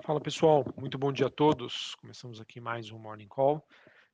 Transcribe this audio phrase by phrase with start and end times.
[0.00, 1.94] Fala pessoal, muito bom dia a todos.
[1.96, 3.62] Começamos aqui mais um Morning Call.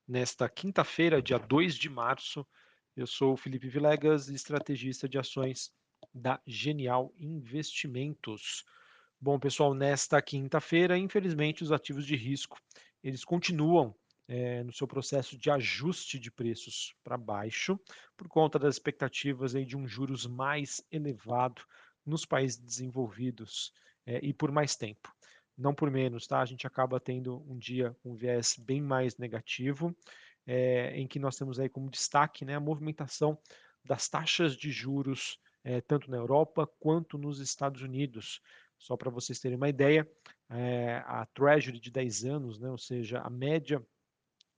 [0.07, 2.45] Nesta quinta-feira, dia 2 de março,
[2.97, 5.73] eu sou o Felipe Vilegas, estrategista de ações
[6.13, 8.65] da Genial Investimentos.
[9.21, 12.59] Bom, pessoal, nesta quinta-feira, infelizmente, os ativos de risco
[13.03, 13.95] eles continuam
[14.27, 17.79] é, no seu processo de ajuste de preços para baixo,
[18.17, 21.63] por conta das expectativas aí de um juros mais elevado
[22.05, 23.73] nos países desenvolvidos
[24.05, 25.15] é, e por mais tempo
[25.59, 26.41] não por menos, tá?
[26.41, 29.95] A gente acaba tendo um dia um viés bem mais negativo,
[30.47, 33.37] é, em que nós temos aí como destaque né, a movimentação
[33.85, 38.41] das taxas de juros, é, tanto na Europa quanto nos Estados Unidos.
[38.79, 40.09] Só para vocês terem uma ideia,
[40.49, 43.85] é, a Treasury de 10 anos, né, ou seja, a média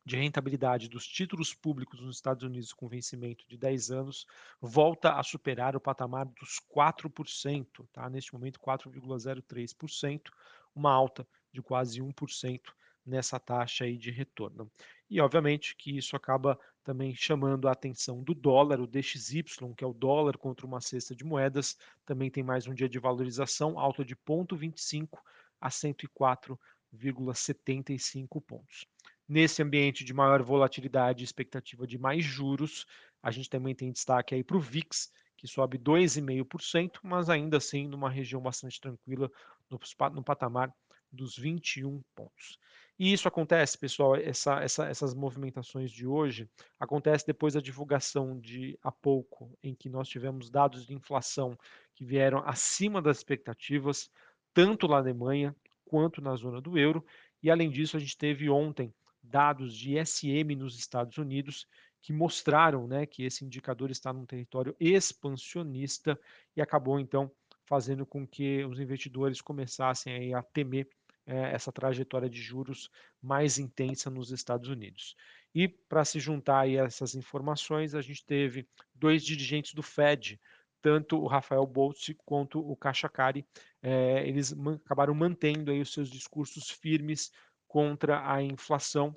[0.05, 4.27] de rentabilidade dos títulos públicos nos Estados Unidos com vencimento de 10 anos
[4.61, 8.09] volta a superar o patamar dos 4%, tá?
[8.09, 10.30] neste momento 4,03%,
[10.74, 12.60] uma alta de quase 1%
[13.05, 14.70] nessa taxa aí de retorno.
[15.08, 19.42] E obviamente que isso acaba também chamando a atenção do dólar, o DXY,
[19.77, 22.98] que é o dólar contra uma cesta de moedas, também tem mais um dia de
[22.98, 25.19] valorização, alta de 0,25
[25.61, 28.86] a 104,75 pontos.
[29.28, 32.86] Nesse ambiente de maior volatilidade e expectativa de mais juros,
[33.23, 37.88] a gente também tem destaque aí para o VIX, que sobe 2,5%, mas ainda assim
[37.88, 39.30] numa região bastante tranquila,
[39.70, 40.70] no, patamar
[41.10, 42.58] dos 21 pontos.
[42.98, 46.46] E isso acontece, pessoal, essa, essa, essas movimentações de hoje
[46.78, 51.58] acontece depois da divulgação de há pouco, em que nós tivemos dados de inflação
[51.94, 54.11] que vieram acima das expectativas,
[54.52, 57.02] tanto na Alemanha quanto na zona do euro.
[57.42, 61.66] E além disso, a gente teve ontem dados de SM nos Estados Unidos
[62.03, 66.19] que mostraram né, que esse indicador está num território expansionista
[66.57, 67.31] e acabou então
[67.67, 70.89] fazendo com que os investidores começassem a temer
[71.27, 72.91] é, essa trajetória de juros
[73.23, 75.15] mais intensa nos Estados Unidos.
[75.55, 80.41] E para se juntar a essas informações, a gente teve dois dirigentes do Fed,
[80.83, 83.47] tanto o Rafael Boltz quanto o Kashakari,
[83.83, 87.30] é, eles man acabaram mantendo aí os seus discursos firmes
[87.69, 89.14] contra a inflação.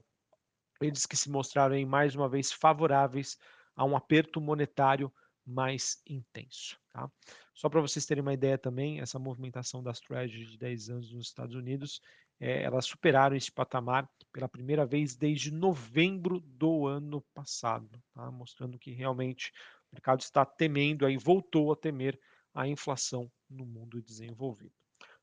[0.83, 3.37] Eles que se mostraram mais uma vez favoráveis
[3.75, 5.11] a um aperto monetário
[5.45, 6.77] mais intenso.
[6.91, 7.09] Tá?
[7.53, 11.27] Só para vocês terem uma ideia também, essa movimentação das Treasuries de 10 anos nos
[11.27, 12.01] Estados Unidos,
[12.39, 18.31] é, elas superaram esse patamar pela primeira vez desde novembro do ano passado, tá?
[18.31, 19.51] mostrando que realmente
[19.91, 22.19] o mercado está temendo, aí voltou a temer
[22.53, 24.73] a inflação no mundo desenvolvido.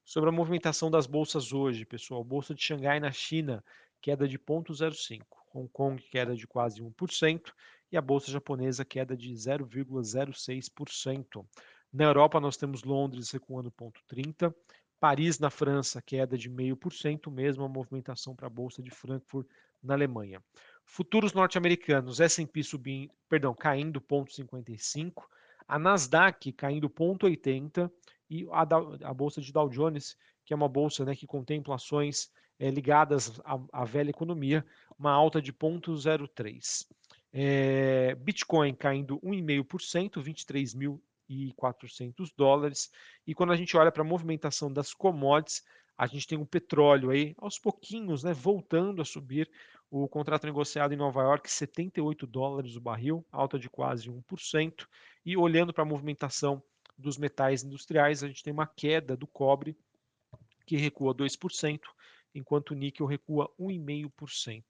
[0.05, 3.63] Sobre a movimentação das bolsas hoje, pessoal, bolsa de Xangai na China,
[4.01, 5.21] queda de 0,05,
[5.53, 7.53] Hong Kong queda de quase 1%
[7.93, 11.45] e a bolsa japonesa queda de 0,06%.
[11.93, 14.55] Na Europa nós temos Londres recuando 0,30,
[15.01, 19.49] Paris na França queda de 0,5%, mesma movimentação para a bolsa de Frankfurt
[19.83, 20.43] na Alemanha.
[20.85, 25.25] Futuros norte-americanos, S&P subindo, perdão, caindo 0,55,
[25.67, 27.91] a Nasdaq caindo 0,80
[28.29, 28.63] e a,
[29.09, 33.41] a, bolsa de Dow Jones, que é uma bolsa né, que contempla ações é, ligadas
[33.43, 34.65] à, à, velha economia,
[34.99, 36.87] uma alta de 0,03.
[37.33, 40.23] É, Bitcoin caindo 1,5%,
[41.29, 42.91] 23.400 dólares.
[43.27, 45.65] E quando a gente olha para a movimentação das commodities,
[45.97, 49.51] a gente tem o petróleo aí aos pouquinhos, né, voltando a subir.
[49.91, 54.87] O contrato negociado em Nova York, 78 dólares o barril, alta de quase 1%.
[55.25, 56.63] E olhando para a movimentação
[56.97, 59.77] dos metais industriais, a gente tem uma queda do cobre,
[60.67, 61.81] que recua 2%,
[62.35, 64.65] enquanto o níquel recua 1,5%.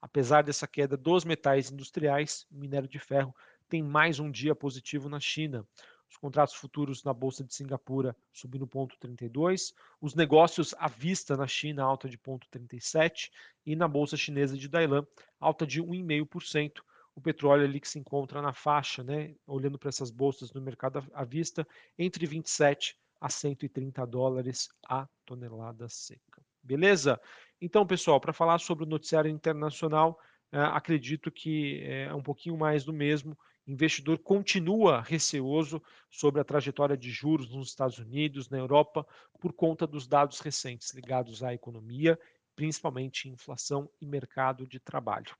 [0.00, 3.34] Apesar dessa queda dos metais industriais, o minério de ferro
[3.68, 5.66] tem mais um dia positivo na China.
[6.08, 11.82] Os contratos futuros na Bolsa de Singapura subindo 0,32, os negócios à vista na China
[11.82, 13.30] alta de 0,37
[13.64, 15.06] e na Bolsa Chinesa de Dailan
[15.40, 16.80] alta de 1,5%,
[17.14, 21.04] o petróleo ali que se encontra na faixa, né, olhando para essas bolsas no mercado
[21.12, 21.66] à vista,
[21.98, 26.35] entre 27 a 130 dólares a tonelada seca.
[26.66, 27.20] Beleza?
[27.60, 30.18] Então, pessoal, para falar sobre o noticiário internacional,
[30.50, 33.38] é, acredito que é um pouquinho mais do mesmo.
[33.66, 35.80] O investidor continua receoso
[36.10, 39.06] sobre a trajetória de juros nos Estados Unidos, na Europa,
[39.40, 42.18] por conta dos dados recentes ligados à economia,
[42.54, 45.36] principalmente inflação e mercado de trabalho.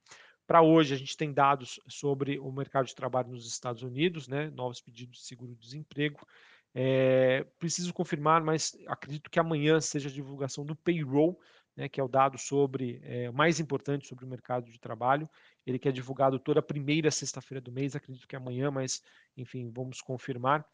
[0.46, 4.48] Para hoje, a gente tem dados sobre o mercado de trabalho nos Estados Unidos, né,
[4.50, 6.20] novos pedidos de seguro-desemprego.
[6.78, 11.40] É, preciso confirmar, mas acredito que amanhã seja a divulgação do payroll,
[11.74, 15.26] né, que é o dado sobre é, mais importante sobre o mercado de trabalho.
[15.66, 19.02] Ele que é divulgado toda primeira sexta-feira do mês, acredito que amanhã, mas
[19.38, 20.66] enfim, vamos confirmar.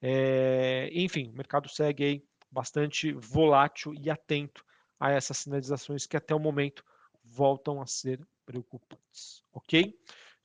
[0.00, 4.64] É, enfim, o mercado segue aí bastante volátil e atento
[5.00, 6.84] a essas sinalizações que até o momento
[7.24, 9.92] voltam a ser preocupantes, ok?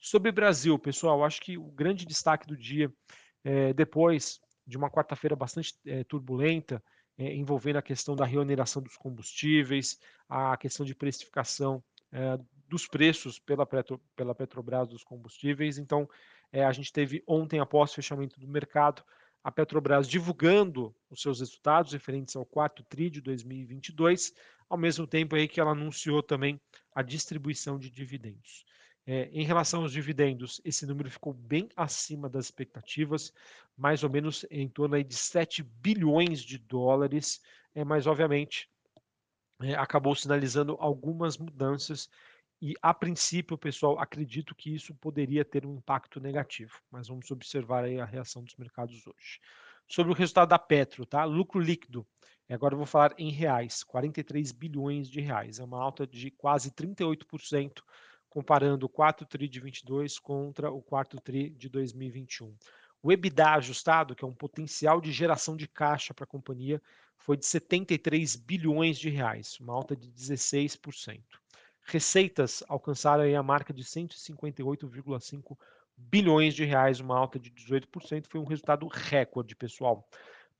[0.00, 2.92] Sobre Brasil, pessoal, acho que o grande destaque do dia,
[3.44, 6.82] é, depois de uma quarta-feira bastante é, turbulenta,
[7.16, 11.82] é, envolvendo a questão da reoneração dos combustíveis, a questão de precificação
[12.12, 12.38] é,
[12.68, 15.78] dos preços pela, Petro, pela Petrobras dos combustíveis.
[15.78, 16.08] Então,
[16.52, 19.02] a gente teve ontem, após o fechamento do mercado,
[19.42, 24.32] a Petrobras divulgando os seus resultados referentes ao quarto TRI de 2022,
[24.70, 26.60] ao mesmo tempo aí que ela anunciou também
[26.94, 28.64] a distribuição de dividendos.
[29.06, 33.32] É, em relação aos dividendos, esse número ficou bem acima das expectativas,
[33.76, 37.42] mais ou menos em torno de 7 bilhões de dólares,
[37.74, 38.70] é, mas obviamente
[39.60, 42.08] é, acabou sinalizando algumas mudanças
[42.62, 47.84] e a princípio, pessoal, acredito que isso poderia ter um impacto negativo, mas vamos observar
[47.84, 49.38] aí a reação dos mercados hoje.
[49.86, 51.24] Sobre o resultado da Petro, tá?
[51.24, 52.06] Lucro líquido.
[52.48, 56.70] Agora eu vou falar em reais, 43 bilhões de reais, é uma alta de quase
[56.70, 57.82] 38%
[58.34, 62.52] comparando o 4 tri de 22 contra o 4 tri de 2021.
[63.00, 66.82] O EBITDA ajustado, que é um potencial de geração de caixa para a companhia,
[67.16, 71.20] foi de 73 bilhões de reais, uma alta de 16%.
[71.84, 75.56] Receitas alcançaram a marca de 158,5
[75.96, 80.04] bilhões de reais, uma alta de 18%, foi um resultado recorde, pessoal.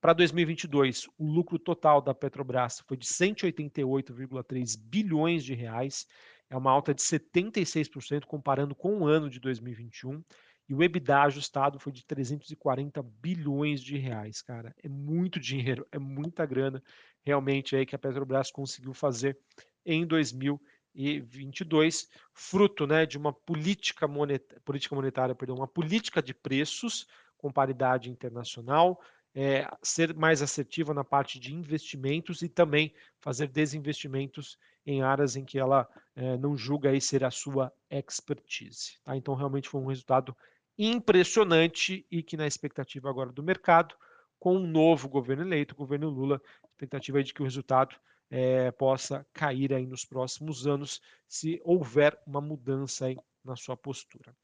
[0.00, 6.06] Para 2022, o lucro total da Petrobras foi de 188,3 bilhões de reais,
[6.54, 10.22] é uma alta de 76% comparando com o ano de 2021.
[10.68, 14.74] E o EBITDA ajustado foi de 340 bilhões de reais, cara.
[14.82, 16.82] É muito dinheiro, é muita grana
[17.22, 19.36] realmente aí que a Petrobras conseguiu fazer
[19.84, 26.32] em 2022 2022, fruto né, de uma política monetária, política monetária, perdão, uma política de
[26.32, 27.04] preços
[27.36, 29.00] com paridade internacional,
[29.34, 34.56] é, ser mais assertiva na parte de investimentos e também fazer desinvestimentos
[34.86, 38.98] em áreas em que ela é, não julga aí ser a sua expertise.
[39.02, 39.16] Tá?
[39.16, 40.36] Então, realmente foi um resultado
[40.78, 43.94] impressionante e que na expectativa agora do mercado,
[44.38, 46.40] com um novo governo eleito, o governo Lula,
[46.70, 47.96] expectativa de que o resultado
[48.30, 54.34] é, possa cair aí nos próximos anos, se houver uma mudança aí na sua postura.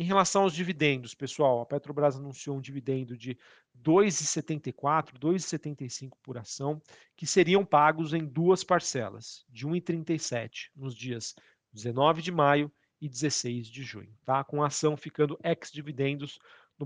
[0.00, 3.36] Em relação aos dividendos, pessoal, a Petrobras anunciou um dividendo de
[3.82, 6.80] 2,74, 2,75 por ação,
[7.16, 11.34] que seriam pagos em duas parcelas, de 1,37 nos dias
[11.72, 14.44] 19 de maio e 16 de junho, tá?
[14.44, 16.38] Com a ação ficando ex-dividendos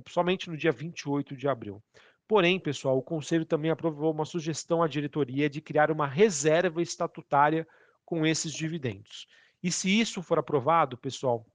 [0.08, 1.82] somente no dia 28 de abril.
[2.26, 7.68] Porém, pessoal, o Conselho também aprovou uma sugestão à diretoria de criar uma reserva estatutária
[8.06, 9.26] com esses dividendos.
[9.62, 11.46] E se isso for aprovado, pessoal,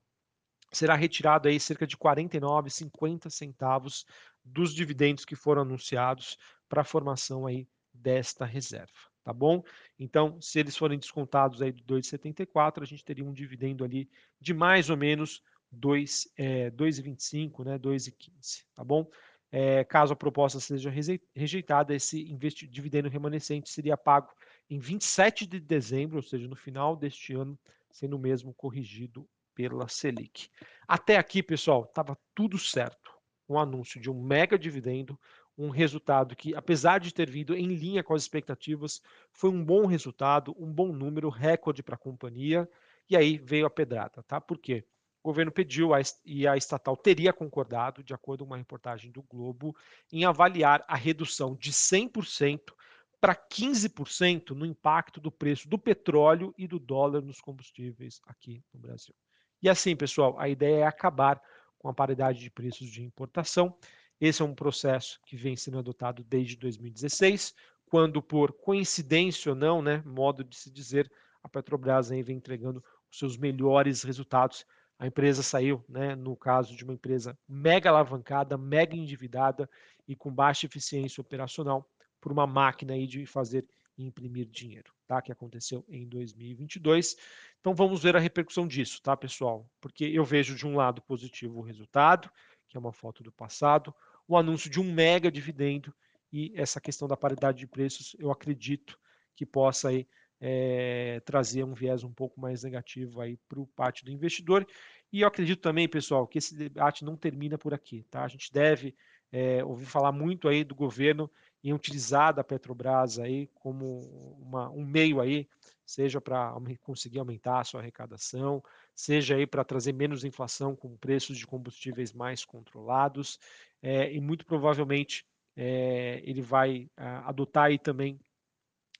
[0.70, 4.06] será retirado aí cerca de 49, 50 centavos
[4.44, 6.38] dos dividendos que foram anunciados
[6.68, 8.92] para a formação aí desta reserva,
[9.24, 9.62] tá bom?
[9.98, 14.08] Então, se eles forem descontados aí de 2,74, a gente teria um dividendo ali
[14.40, 15.42] de mais ou menos
[15.74, 19.08] 2,25, é, né, 2,15, tá bom?
[19.50, 20.92] É, caso a proposta seja
[21.34, 22.22] rejeitada, esse
[22.68, 24.30] dividendo remanescente seria pago
[24.68, 27.58] em 27 de dezembro, ou seja, no final deste ano,
[27.90, 29.26] sendo mesmo corrigido
[29.58, 30.48] pela Selic.
[30.86, 33.10] Até aqui, pessoal, estava tudo certo.
[33.48, 35.18] Um anúncio de um mega dividendo,
[35.56, 39.02] um resultado que, apesar de ter vindo em linha com as expectativas,
[39.32, 42.70] foi um bom resultado, um bom número, recorde para a companhia.
[43.10, 44.40] E aí veio a pedrada, tá?
[44.40, 44.84] Por quê?
[45.20, 45.90] o governo pediu
[46.24, 49.76] e a estatal teria concordado, de acordo com uma reportagem do Globo,
[50.12, 52.72] em avaliar a redução de 100%
[53.20, 58.78] para 15% no impacto do preço do petróleo e do dólar nos combustíveis aqui no
[58.78, 59.14] Brasil.
[59.62, 61.40] E assim, pessoal, a ideia é acabar
[61.78, 63.76] com a paridade de preços de importação.
[64.20, 67.54] Esse é um processo que vem sendo adotado desde 2016,
[67.86, 71.10] quando, por coincidência ou não, né, modo de se dizer,
[71.42, 74.66] a Petrobras vem entregando os seus melhores resultados
[74.98, 79.70] a empresa saiu, né, no caso de uma empresa mega alavancada, mega endividada
[80.08, 81.88] e com baixa eficiência operacional,
[82.20, 83.64] por uma máquina aí de fazer
[84.04, 85.20] imprimir dinheiro, tá?
[85.20, 87.16] Que aconteceu em 2022.
[87.60, 89.68] Então vamos ver a repercussão disso, tá, pessoal?
[89.80, 92.30] Porque eu vejo de um lado positivo o resultado,
[92.68, 93.94] que é uma foto do passado,
[94.26, 95.94] o anúncio de um mega dividendo
[96.32, 98.98] e essa questão da paridade de preços, eu acredito
[99.34, 100.06] que possa aí
[100.40, 104.66] é, trazer um viés um pouco mais negativo aí para o parte do investidor.
[105.12, 108.24] E eu acredito também, pessoal, que esse debate não termina por aqui, tá?
[108.24, 108.94] A gente deve
[109.32, 111.30] é, ouvir falar muito aí do governo
[111.62, 114.00] em utilizar da Petrobras aí como
[114.40, 115.48] uma, um meio aí,
[115.84, 118.62] seja para conseguir aumentar a sua arrecadação,
[118.94, 123.38] seja aí para trazer menos inflação com preços de combustíveis mais controlados,
[123.82, 125.24] é, e muito provavelmente
[125.56, 126.88] é, ele vai
[127.24, 128.20] adotar aí também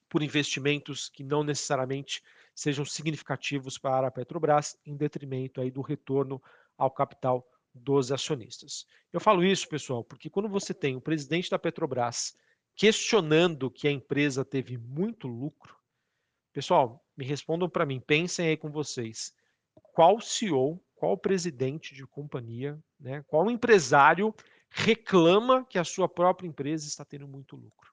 [0.09, 2.23] por investimentos que não necessariamente
[2.55, 6.43] sejam significativos para a Petrobras, em detrimento aí do retorno
[6.77, 8.87] ao capital dos acionistas.
[9.13, 12.37] Eu falo isso, pessoal, porque quando você tem o presidente da Petrobras
[12.79, 15.77] questionando que a empresa teve muito lucro,
[16.53, 19.35] pessoal, me respondam para mim, pensem aí com vocês,
[19.93, 24.33] qual CEO, qual presidente de companhia, né, qual empresário
[24.71, 27.93] reclama que a sua própria empresa está tendo muito lucro?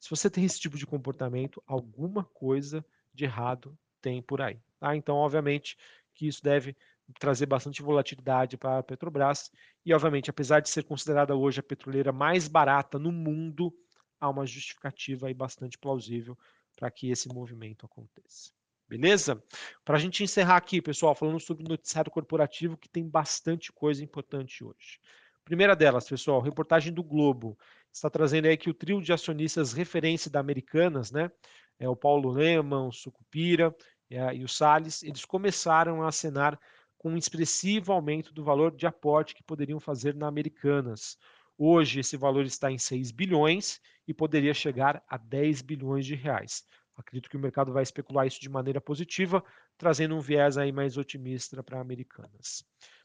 [0.00, 2.82] Se você tem esse tipo de comportamento, alguma coisa
[3.12, 4.58] de errado tem por aí.
[4.80, 4.96] Tá?
[4.96, 5.76] Então, obviamente,
[6.14, 6.74] que isso deve
[7.18, 9.50] trazer bastante volatilidade para a Petrobras.
[9.84, 13.72] E, obviamente, apesar de ser considerada hoje a petroleira mais barata no mundo,
[14.20, 16.38] há uma justificativa aí bastante plausível
[16.74, 18.50] para que esse movimento aconteça.
[18.88, 19.42] Beleza?
[19.84, 24.62] Para a gente encerrar aqui, pessoal, falando sobre noticiário corporativo, que tem bastante coisa importante
[24.62, 25.00] hoje.
[25.44, 27.58] Primeira delas, pessoal, reportagem do Globo.
[27.92, 31.30] Está trazendo aí que o trio de acionistas referência da Americanas, né?
[31.78, 33.74] É o Paulo Leman, o Sucupira
[34.08, 36.58] e o Salles, eles começaram a acenar
[36.96, 41.18] com um expressivo aumento do valor de aporte que poderiam fazer na Americanas.
[41.58, 46.64] Hoje esse valor está em 6 bilhões e poderia chegar a 10 bilhões de reais.
[46.96, 49.44] Acredito que o mercado vai especular isso de maneira positiva,
[49.76, 52.64] trazendo um viés aí mais otimista para Americanas.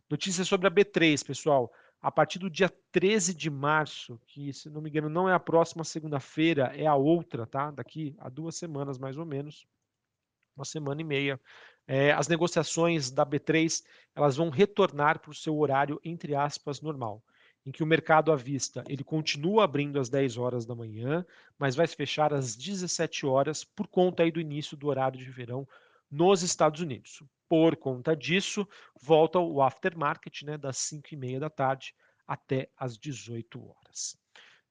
[0.09, 1.71] Notícia sobre a B3, pessoal.
[2.01, 5.39] A partir do dia 13 de março, que se não me engano não é a
[5.39, 7.69] próxima segunda-feira, é a outra, tá?
[7.71, 9.67] Daqui a duas semanas mais ou menos,
[10.55, 11.39] uma semana e meia,
[11.87, 13.83] é, as negociações da B3
[14.15, 17.23] elas vão retornar para o seu horário, entre aspas, normal,
[17.65, 21.25] em que o mercado à vista ele continua abrindo às 10 horas da manhã,
[21.57, 25.67] mas vai fechar às 17 horas por conta aí do início do horário de verão
[26.09, 27.23] nos Estados Unidos.
[27.47, 28.67] Por conta disso,
[29.01, 31.93] volta o aftermarket né, das 5 e meia da tarde
[32.27, 34.17] até às 18 horas.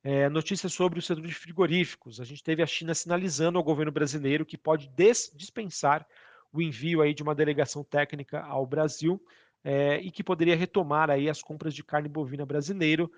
[0.03, 2.21] É, notícias sobre o setor de frigoríficos.
[2.21, 4.91] A gente teve a China sinalizando ao governo brasileiro que pode
[5.35, 6.07] dispensar
[6.53, 9.23] o envio aí de uma delegação técnica ao Brasil
[9.65, 13.11] é, e que poderia retomar aí as compras de carne bovina brasileiro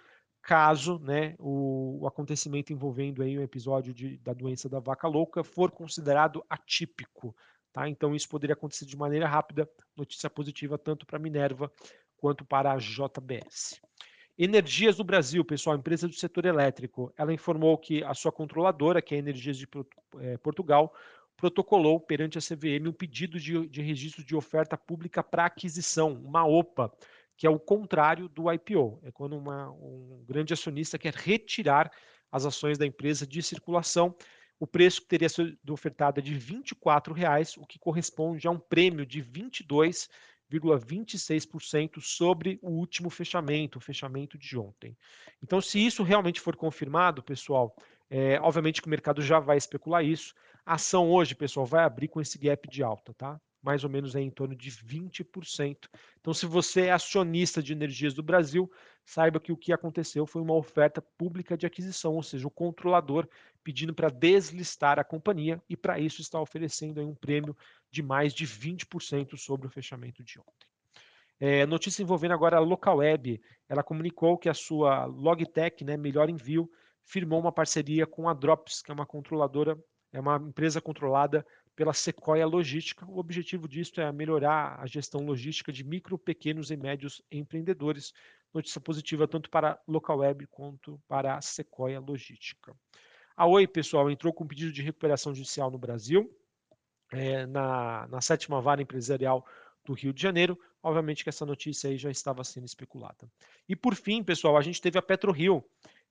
[0.43, 5.45] caso né, o, o acontecimento envolvendo aí o episódio de, da doença da vaca louca
[5.45, 7.35] for considerado atípico.
[7.73, 7.89] Tá?
[7.89, 11.71] Então isso poderia acontecer de maneira rápida, notícia positiva tanto para a Minerva
[12.17, 13.81] quanto para a JBS.
[14.37, 19.15] Energias do Brasil, pessoal, empresa do setor elétrico, ela informou que a sua controladora, que
[19.15, 19.69] é a Energias de
[20.19, 20.93] é, Portugal,
[21.37, 26.47] protocolou perante a CVM um pedido de, de registro de oferta pública para aquisição, uma
[26.47, 26.93] OPA,
[27.37, 29.01] que é o contrário do IPO.
[29.03, 31.91] É quando uma, um grande acionista quer retirar
[32.31, 34.15] as ações da empresa de circulação.
[34.59, 38.59] O preço que teria sido ofertado é de 24 reais, o que corresponde a um
[38.59, 44.97] prêmio de 22,26% sobre o último fechamento, o fechamento de ontem.
[45.43, 47.75] Então, se isso realmente for confirmado, pessoal,
[48.09, 50.33] é, obviamente que o mercado já vai especular isso.
[50.64, 53.40] A ação hoje, pessoal, vai abrir com esse gap de alta, tá?
[53.61, 55.88] Mais ou menos aí em torno de 20%.
[56.21, 58.71] Então, se você é acionista de energias do Brasil,
[59.04, 63.28] saiba que o que aconteceu foi uma oferta pública de aquisição, ou seja, o controlador
[63.62, 67.57] pedindo para deslistar a companhia e para isso está oferecendo um prêmio
[67.90, 70.69] de mais de 20% sobre o fechamento de ontem.
[71.40, 73.40] É, notícia envolvendo agora a Localweb.
[73.69, 76.71] Ela comunicou que a sua Logitech, né, Melhor Envio,
[77.04, 79.76] firmou uma parceria com a Drops, que é uma controladora
[80.12, 83.07] é uma empresa controlada pela Sequoia Logística.
[83.07, 88.12] O objetivo disso é melhorar a gestão logística de micro, pequenos e médios empreendedores.
[88.52, 92.76] Notícia positiva tanto para a Localweb quanto para a Sequoia Logística.
[93.35, 96.31] A Oi, pessoal, entrou com pedido de recuperação judicial no Brasil,
[97.11, 99.47] é, na, na sétima vara empresarial
[99.83, 100.59] do Rio de Janeiro.
[100.83, 103.31] Obviamente que essa notícia aí já estava sendo especulada.
[103.66, 105.64] E por fim, pessoal, a gente teve a PetroRio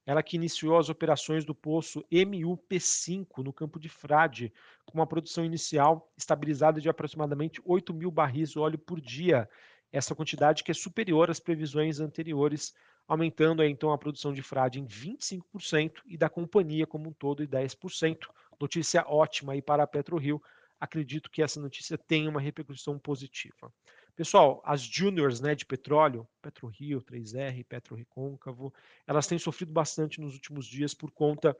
[0.05, 4.51] ela que iniciou as operações do poço MUP5 no campo de Frade,
[4.86, 9.48] com uma produção inicial estabilizada de aproximadamente 8 mil barris de óleo por dia.
[9.91, 12.74] Essa quantidade que é superior às previsões anteriores,
[13.08, 17.48] aumentando então a produção de Frade em 25% e da companhia como um todo em
[17.48, 18.27] 10%.
[18.60, 20.41] Notícia ótima aí para a PetroRio.
[20.79, 23.72] Acredito que essa notícia tenha uma repercussão positiva.
[24.22, 28.72] Pessoal, as juniors né, de petróleo, PetroRio, 3R, Petro Recôncavo,
[29.08, 31.58] elas têm sofrido bastante nos últimos dias por conta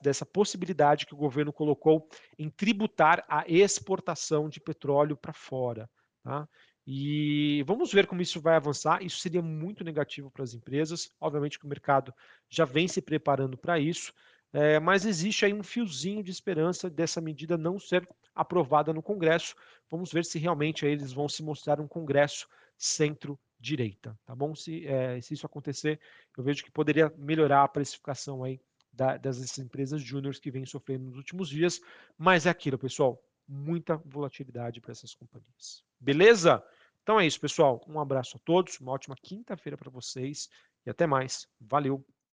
[0.00, 2.08] dessa possibilidade que o governo colocou
[2.38, 5.90] em tributar a exportação de petróleo para fora.
[6.22, 6.48] Tá?
[6.86, 9.02] E vamos ver como isso vai avançar.
[9.02, 11.10] Isso seria muito negativo para as empresas.
[11.20, 12.14] Obviamente que o mercado
[12.48, 14.12] já vem se preparando para isso,
[14.52, 19.54] é, mas existe aí um fiozinho de esperança dessa medida não ser aprovada no Congresso.
[19.90, 24.54] Vamos ver se realmente eles vão se mostrar um Congresso centro-direita, tá bom?
[24.54, 26.00] Se, é, se isso acontecer,
[26.36, 28.60] eu vejo que poderia melhorar a precificação aí
[28.92, 31.80] da, das empresas júniores que vêm sofrendo nos últimos dias,
[32.18, 35.84] mas é aquilo, pessoal, muita volatilidade para essas companhias.
[35.98, 36.62] Beleza?
[37.02, 37.82] Então é isso, pessoal.
[37.88, 40.48] Um abraço a todos, uma ótima quinta-feira para vocês
[40.86, 41.46] e até mais.
[41.60, 42.04] Valeu!